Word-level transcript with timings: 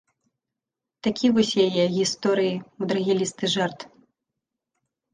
Такі 1.07 1.27
вось 1.35 1.53
яе, 1.67 1.85
гісторыі, 1.97 2.59
мудрагелісты 2.81 3.45
жарт. 3.55 3.91